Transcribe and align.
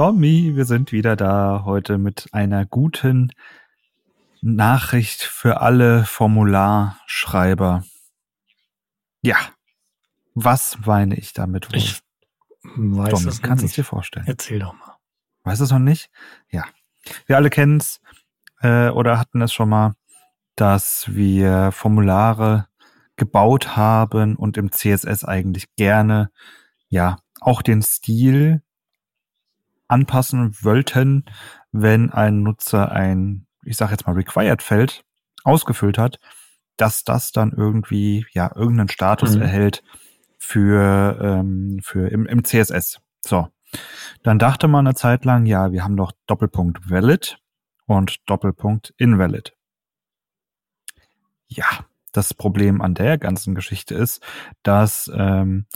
Tommy, 0.00 0.56
wir 0.56 0.64
sind 0.64 0.92
wieder 0.92 1.14
da 1.14 1.64
heute 1.66 1.98
mit 1.98 2.28
einer 2.32 2.64
guten 2.64 3.34
Nachricht 4.40 5.22
für 5.22 5.60
alle 5.60 6.06
Formularschreiber. 6.06 7.84
Ja, 9.20 9.36
was 10.32 10.78
meine 10.86 11.16
ich 11.16 11.34
damit 11.34 11.68
wohl? 11.68 11.76
Ich 11.76 12.00
weiß 12.62 13.10
Tommy, 13.10 13.28
es 13.28 13.42
kannst 13.42 13.62
du 13.62 13.66
es 13.66 13.74
dir 13.74 13.84
vorstellen? 13.84 14.24
Erzähl 14.26 14.60
doch 14.60 14.72
mal. 14.72 14.96
Weißt 15.42 15.60
du 15.60 15.66
es 15.66 15.70
noch 15.70 15.78
nicht? 15.78 16.08
Ja. 16.48 16.64
Wir 17.26 17.36
alle 17.36 17.50
kennen 17.50 17.76
es 17.76 18.00
äh, 18.62 18.88
oder 18.88 19.18
hatten 19.18 19.42
es 19.42 19.52
schon 19.52 19.68
mal, 19.68 19.96
dass 20.56 21.14
wir 21.14 21.72
Formulare 21.72 22.68
gebaut 23.16 23.76
haben 23.76 24.36
und 24.36 24.56
im 24.56 24.72
CSS 24.72 25.26
eigentlich 25.26 25.76
gerne 25.76 26.30
ja 26.88 27.18
auch 27.42 27.60
den 27.60 27.82
Stil 27.82 28.62
anpassen 29.90 30.54
wollten, 30.62 31.24
wenn 31.72 32.10
ein 32.10 32.42
Nutzer 32.42 32.92
ein, 32.92 33.46
ich 33.64 33.76
sage 33.76 33.92
jetzt 33.92 34.06
mal 34.06 34.14
Required-Feld 34.14 35.04
ausgefüllt 35.44 35.98
hat, 35.98 36.18
dass 36.76 37.04
das 37.04 37.32
dann 37.32 37.52
irgendwie 37.52 38.26
ja 38.32 38.50
irgendeinen 38.54 38.88
Status 38.88 39.36
Mhm. 39.36 39.42
erhält 39.42 39.82
für 40.38 41.18
ähm, 41.20 41.80
für 41.82 42.08
im, 42.08 42.26
im 42.26 42.44
CSS. 42.44 43.00
So, 43.24 43.48
dann 44.22 44.38
dachte 44.38 44.68
man 44.68 44.86
eine 44.86 44.94
Zeit 44.94 45.24
lang, 45.24 45.46
ja, 45.46 45.72
wir 45.72 45.84
haben 45.84 45.96
doch 45.96 46.12
Doppelpunkt 46.26 46.90
valid 46.90 47.38
und 47.86 48.18
Doppelpunkt 48.26 48.94
invalid. 48.96 49.54
Ja, 51.48 51.66
das 52.12 52.34
Problem 52.34 52.80
an 52.80 52.94
der 52.94 53.18
ganzen 53.18 53.54
Geschichte 53.54 53.94
ist, 53.94 54.22
dass 54.62 55.10
ähm, 55.14 55.66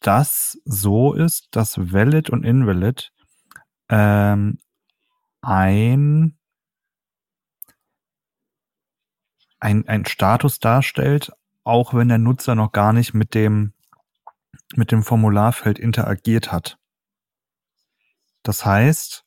das 0.00 0.60
so 0.64 1.14
ist, 1.14 1.48
dass 1.52 1.92
valid 1.92 2.30
und 2.30 2.44
invalid 2.44 3.12
ähm, 3.88 4.58
ein, 5.42 6.36
ein, 9.60 9.88
ein 9.88 10.06
Status 10.06 10.58
darstellt, 10.58 11.32
auch 11.64 11.94
wenn 11.94 12.08
der 12.08 12.18
Nutzer 12.18 12.54
noch 12.54 12.72
gar 12.72 12.92
nicht 12.92 13.14
mit 13.14 13.34
dem, 13.34 13.72
mit 14.74 14.92
dem 14.92 15.02
Formularfeld 15.02 15.78
interagiert 15.78 16.52
hat. 16.52 16.78
Das 18.42 18.64
heißt, 18.64 19.24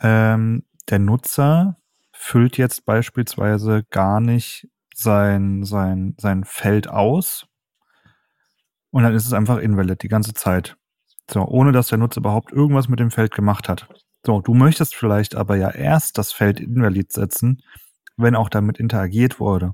ähm, 0.00 0.64
der 0.88 0.98
Nutzer 0.98 1.76
füllt 2.12 2.58
jetzt 2.58 2.84
beispielsweise 2.84 3.84
gar 3.90 4.20
nicht 4.20 4.68
sein, 4.94 5.64
sein, 5.64 6.14
sein 6.18 6.44
Feld 6.44 6.88
aus 6.88 7.46
und 8.90 9.02
dann 9.02 9.14
ist 9.14 9.26
es 9.26 9.32
einfach 9.32 9.58
invalid 9.58 10.02
die 10.02 10.08
ganze 10.08 10.32
Zeit. 10.32 10.76
So, 11.30 11.44
ohne 11.44 11.72
dass 11.72 11.88
der 11.88 11.98
Nutzer 11.98 12.20
überhaupt 12.20 12.52
irgendwas 12.52 12.88
mit 12.88 13.00
dem 13.00 13.10
Feld 13.10 13.34
gemacht 13.34 13.68
hat. 13.68 13.88
So, 14.24 14.40
du 14.40 14.54
möchtest 14.54 14.94
vielleicht 14.94 15.34
aber 15.34 15.56
ja 15.56 15.70
erst 15.70 16.18
das 16.18 16.32
Feld 16.32 16.60
invalid 16.60 17.12
setzen, 17.12 17.62
wenn 18.16 18.36
auch 18.36 18.48
damit 18.48 18.78
interagiert 18.78 19.40
wurde. 19.40 19.72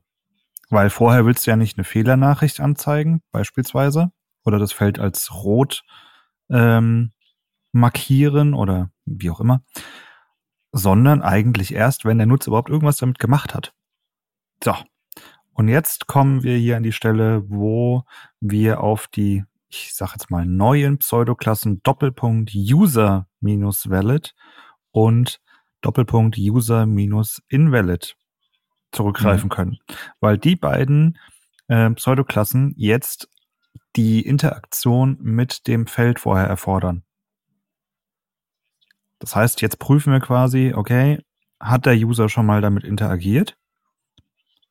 Weil 0.71 0.91
vorher 0.91 1.27
willst 1.27 1.47
du 1.47 1.51
ja 1.51 1.57
nicht 1.57 1.77
eine 1.77 1.85
Fehlernachricht 1.85 2.61
anzeigen, 2.61 3.23
beispielsweise, 3.31 4.11
oder 4.45 4.59
das 4.59 4.73
Feld 4.73 4.99
als 4.99 5.33
rot 5.35 5.83
ähm, 6.51 7.13
markieren 7.73 8.55
oder 8.55 8.91
wie 9.05 9.31
auch 9.31 9.41
immer, 9.41 9.63
sondern 10.73 11.23
eigentlich 11.23 11.75
erst, 11.75 12.05
wenn 12.05 12.19
der 12.19 12.27
Nutzer 12.27 12.49
überhaupt 12.49 12.71
irgendwas 12.71 12.97
damit 12.97 13.19
gemacht 13.19 13.55
hat. 13.55 13.75
So. 14.63 14.75
Und 15.55 15.69
jetzt 15.69 16.07
kommen 16.07 16.43
wir 16.43 16.57
hier 16.57 16.79
an 16.79 16.83
die 16.83 16.93
Stelle, 16.93 17.49
wo 17.49 18.05
wir 18.41 18.81
auf 18.81 19.07
die, 19.07 19.45
ich 19.73 19.95
sag 19.95 20.13
jetzt 20.13 20.31
mal, 20.31 20.45
neuen 20.45 20.99
Pseudoklassen 20.99 21.83
Doppelpunkt 21.83 22.53
User 22.55 23.27
minus 23.41 23.89
valid 23.89 24.35
und 24.91 25.41
Doppelpunkt 25.81 26.37
User 26.39 26.85
minus 26.87 27.43
invalid 27.49 28.17
zurückgreifen 28.93 29.49
können. 29.49 29.79
Weil 30.21 30.37
die 30.37 30.57
beiden 30.57 31.19
äh, 31.69 31.91
Pseudoklassen 31.91 32.75
jetzt 32.77 33.29
die 33.97 34.21
Interaktion 34.21 35.17
mit 35.21 35.67
dem 35.67 35.87
Feld 35.87 36.21
vorher 36.21 36.47
erfordern. 36.47 37.03
Das 39.19 39.35
heißt, 39.35 39.63
jetzt 39.63 39.79
prüfen 39.79 40.13
wir 40.13 40.21
quasi, 40.21 40.73
okay, 40.75 41.23
hat 41.61 41.87
der 41.87 41.95
User 41.95 42.29
schon 42.29 42.45
mal 42.45 42.61
damit 42.61 42.85
interagiert 42.85 43.57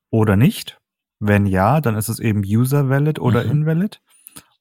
oder 0.10 0.36
nicht? 0.36 0.80
Wenn 1.20 1.46
ja, 1.46 1.82
dann 1.82 1.96
ist 1.96 2.10
es 2.10 2.20
eben 2.20 2.42
user 2.46 2.90
valid 2.90 3.20
oder 3.20 3.44
Mhm. 3.46 3.52
invalid. 3.52 4.02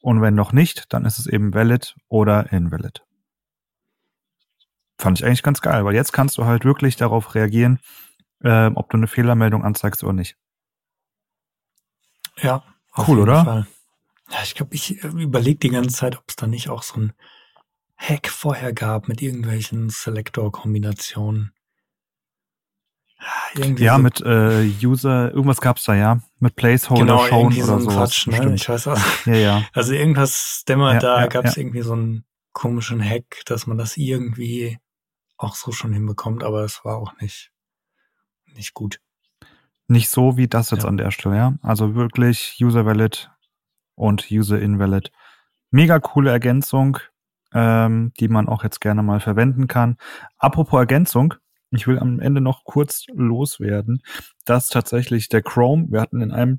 Und 0.01 0.23
wenn 0.23 0.35
noch 0.35 0.53
nicht, 0.53 0.93
dann 0.93 1.05
ist 1.05 1.19
es 1.19 1.27
eben 1.27 1.55
valid 1.55 1.95
oder 2.09 2.53
invalid. 2.53 3.05
Fand 4.99 5.19
ich 5.19 5.27
eigentlich 5.27 5.43
ganz 5.43 5.61
geil, 5.61 5.85
weil 5.85 5.95
jetzt 5.95 6.13
kannst 6.13 6.39
du 6.39 6.45
halt 6.45 6.65
wirklich 6.65 6.97
darauf 6.97 7.35
reagieren, 7.35 7.81
ähm, 8.43 8.77
ob 8.77 8.91
du 8.91 8.97
eine 8.97 9.07
Fehlermeldung 9.07 9.65
anzeigst 9.65 10.03
oder 10.03 10.13
nicht. 10.13 10.37
Ja. 12.39 12.63
Cool, 12.97 13.21
oder? 13.21 13.45
Fall. 13.45 13.67
Ja, 14.31 14.39
ich 14.43 14.55
glaube, 14.55 14.75
ich 14.75 15.03
überlege 15.03 15.59
die 15.59 15.71
ganze 15.71 15.95
Zeit, 15.95 16.17
ob 16.17 16.25
es 16.29 16.37
da 16.37 16.47
nicht 16.47 16.69
auch 16.69 16.83
so 16.83 17.01
ein 17.01 17.13
Hack 17.97 18.29
vorher 18.29 18.73
gab 18.73 19.09
mit 19.09 19.21
irgendwelchen 19.23 19.91
Selector-Kombinationen. 19.91 21.53
Irgendwie 23.55 23.85
Ja, 23.85 23.97
so, 23.97 24.03
mit 24.03 24.21
äh, 24.21 24.71
User, 24.83 25.31
irgendwas 25.33 25.61
gab's 25.61 25.85
da, 25.85 25.95
ja. 25.95 26.21
Mit 26.39 26.57
Placeholder 26.57 27.05
genau, 27.05 27.27
irgendwie 27.27 27.61
so 27.61 27.75
oder. 27.75 27.87
Quatsch, 27.87 28.27
ne? 28.27 28.55
Ich 28.55 28.69
weiß 28.69 28.89
auch. 28.89 28.99
Ja, 29.27 29.35
ja. 29.35 29.65
Also 29.73 29.93
irgendwas 29.93 30.65
dämmert 30.67 30.95
Ja, 30.95 31.01
da, 31.01 31.21
ja, 31.21 31.27
gab 31.27 31.45
es 31.45 31.57
ja. 31.57 31.63
irgendwie 31.63 31.83
so 31.83 31.93
einen 31.93 32.25
komischen 32.53 33.03
Hack, 33.03 33.43
dass 33.47 33.67
man 33.67 33.79
das 33.79 33.97
irgendwie 33.97 34.79
auch 35.37 35.55
so 35.55 35.73
schon 35.73 35.93
hinbekommt, 35.93 36.43
aber 36.43 36.65
es 36.65 36.85
war 36.85 36.97
auch 36.97 37.19
nicht, 37.21 37.51
nicht 38.55 38.75
gut. 38.75 39.01
Nicht 39.89 40.11
so 40.11 40.37
wie 40.37 40.47
das 40.47 40.71
jetzt 40.71 40.85
an 40.85 40.97
der 40.97 41.11
Stelle, 41.11 41.37
ja. 41.37 41.55
Also 41.63 41.95
wirklich 41.95 42.59
User 42.61 42.87
Valid 42.87 43.31
und 43.97 44.31
User 44.31 44.61
Invalid. 44.61 45.11
Mega 45.71 45.99
coole 45.99 46.31
Ergänzung, 46.31 46.99
ähm, 47.53 48.13
die 48.21 48.29
man 48.29 48.49
auch 48.49 48.63
jetzt 48.63 48.81
gerne 48.81 49.03
mal 49.03 49.21
verwenden 49.21 49.67
kann. 49.67 49.97
Apropos 50.39 50.79
Ergänzung, 50.79 51.35
ich 51.71 51.87
will 51.87 51.99
am 51.99 52.21
Ende 52.21 52.41
noch 52.41 52.65
kurz 52.65 53.05
loswerden, 53.13 54.03
dass 54.45 54.69
tatsächlich 54.69 55.29
der 55.29 55.43
Chrome, 55.43 55.87
wir 55.91 56.01
hatten 56.01 56.21
in 56.21 56.33
einem 56.33 56.59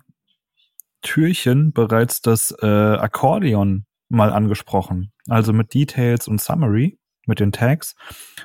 Türchen 1.02 1.74
bereits 1.74 2.22
das 2.22 2.56
äh, 2.62 2.66
Akkordeon 2.66 3.86
mal 4.10 4.32
angesprochen. 4.32 5.12
Also 5.28 5.54
mit 5.54 5.74
Details 5.74 6.28
und 6.28 6.42
Summary, 6.42 7.00
mit 7.26 7.40
den 7.40 7.52
Tags. 7.52 7.96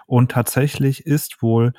Und 0.06 0.30
tatsächlich 0.30 1.06
ist 1.06 1.42
wohl 1.42 1.72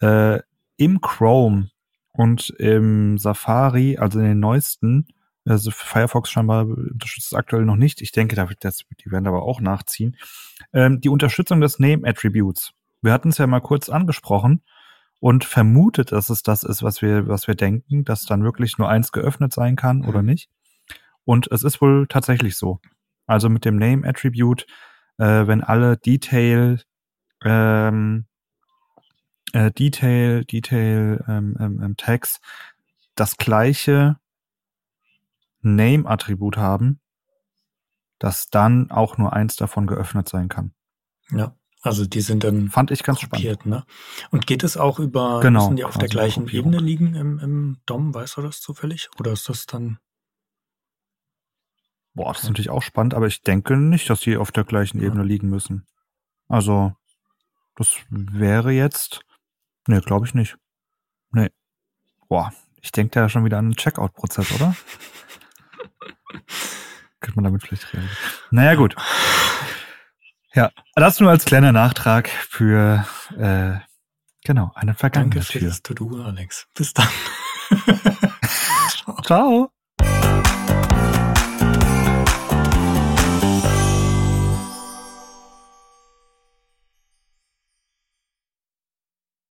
äh, 0.00 0.40
im 0.76 1.00
Chrome 1.00 1.70
und 2.12 2.50
im 2.58 3.18
Safari, 3.18 3.96
also 3.96 4.18
in 4.18 4.26
den 4.26 4.40
neuesten, 4.40 5.08
also 5.44 5.70
Firefox 5.70 6.30
scheinbar 6.30 6.66
unterstützt 6.66 7.28
es 7.28 7.34
aktuell 7.34 7.64
noch 7.64 7.76
nicht. 7.76 8.02
Ich 8.02 8.12
denke, 8.12 8.36
da 8.36 8.48
wird 8.50 8.64
das, 8.64 8.84
die 9.04 9.10
werden 9.10 9.26
aber 9.26 9.42
auch 9.42 9.60
nachziehen. 9.60 10.16
Ähm, 10.72 11.00
die 11.00 11.08
Unterstützung 11.08 11.60
des 11.60 11.78
Name 11.78 12.06
Attributes. 12.06 12.72
Wir 13.02 13.12
hatten 13.12 13.30
es 13.30 13.38
ja 13.38 13.46
mal 13.46 13.60
kurz 13.60 13.88
angesprochen 13.88 14.62
und 15.20 15.44
vermutet, 15.44 16.12
dass 16.12 16.30
es 16.30 16.42
das 16.42 16.62
ist, 16.62 16.82
was 16.82 17.02
wir, 17.02 17.28
was 17.28 17.46
wir 17.48 17.54
denken, 17.54 18.04
dass 18.04 18.24
dann 18.24 18.44
wirklich 18.44 18.78
nur 18.78 18.88
eins 18.88 19.12
geöffnet 19.12 19.52
sein 19.52 19.76
kann 19.76 20.04
oder 20.04 20.22
nicht. 20.22 20.48
Und 21.24 21.50
es 21.50 21.62
ist 21.62 21.80
wohl 21.80 22.06
tatsächlich 22.08 22.56
so. 22.56 22.80
Also 23.26 23.48
mit 23.48 23.64
dem 23.64 23.76
Name 23.76 24.08
Attribute, 24.08 24.66
äh, 25.18 25.46
wenn 25.46 25.62
alle 25.62 25.96
Detail, 25.96 26.80
ähm, 27.44 28.26
äh, 29.52 29.70
Detail, 29.70 30.44
Detail 30.44 31.24
ähm, 31.28 31.56
ähm, 31.60 31.82
ähm, 31.82 31.96
Tags 31.96 32.40
das 33.14 33.36
gleiche 33.36 34.16
Name-Attribut 35.60 36.56
haben, 36.56 37.00
dass 38.18 38.48
dann 38.48 38.90
auch 38.90 39.18
nur 39.18 39.32
eins 39.32 39.56
davon 39.56 39.86
geöffnet 39.86 40.28
sein 40.28 40.48
kann. 40.48 40.72
Ja. 41.30 41.54
Also 41.88 42.06
die 42.06 42.20
sind 42.20 42.44
dann 42.44 42.68
Fand 42.70 42.90
ich 42.90 43.02
ganz 43.02 43.20
spannend. 43.20 43.66
ne? 43.66 43.84
Und 44.30 44.46
geht 44.46 44.62
es 44.62 44.76
auch 44.76 44.98
über, 44.98 45.40
Genau, 45.40 45.64
müssen 45.64 45.76
die 45.76 45.84
auf 45.84 45.98
der 45.98 46.08
gleichen 46.08 46.44
Kopierung. 46.44 46.72
Ebene 46.72 46.84
liegen 46.86 47.14
im, 47.14 47.38
im 47.38 47.78
DOM? 47.86 48.14
Weißt 48.14 48.36
du 48.36 48.42
das 48.42 48.60
zufällig? 48.60 49.08
Oder 49.18 49.32
ist 49.32 49.48
das 49.48 49.66
dann, 49.66 49.98
Boah, 52.14 52.32
das 52.32 52.42
ist 52.42 52.48
natürlich 52.48 52.70
auch 52.70 52.82
spannend, 52.82 53.14
aber 53.14 53.26
ich 53.28 53.42
denke 53.42 53.76
nicht, 53.76 54.10
dass 54.10 54.20
die 54.20 54.36
auf 54.36 54.50
der 54.50 54.64
gleichen. 54.64 55.00
Ebene 55.00 55.22
liegen 55.22 55.48
müssen. 55.48 55.86
Also, 56.48 56.96
das 57.76 57.96
wäre 58.10 58.72
jetzt. 58.72 59.20
Nee, 59.86 60.00
glaube 60.00 60.26
ich 60.26 60.34
nicht. 60.34 60.56
Nee. 61.30 61.50
Boah, 62.28 62.52
ich 62.80 62.90
denke 62.90 63.20
da 63.20 63.28
schon 63.28 63.44
wieder 63.44 63.58
an 63.58 63.70
den 63.70 63.76
Checkout-Prozess, 63.76 64.50
oder? 64.52 64.74
Könnte 67.20 67.36
man 67.36 67.44
damit 67.44 67.62
vielleicht 67.62 67.92
reagieren. 67.92 68.16
Naja, 68.50 68.74
gut. 68.74 68.96
Ja, 70.58 70.72
das 70.96 71.20
nur 71.20 71.30
als 71.30 71.44
kleiner 71.44 71.70
Nachtrag 71.70 72.28
für, 72.28 73.06
äh, 73.38 73.78
genau, 74.42 74.72
eine 74.74 74.94
vergangene 74.94 75.36
danke 75.36 75.46
für 75.46 75.60
Tür. 75.60 75.68
das 75.68 75.82
To-Do, 75.82 76.20
Alex. 76.20 76.66
Bis 76.74 76.92
dann. 76.92 77.06
Ciao. 79.24 79.70